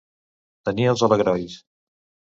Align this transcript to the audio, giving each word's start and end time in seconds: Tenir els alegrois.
Tenir 0.69 0.87
els 0.93 1.05
alegrois. 1.09 1.59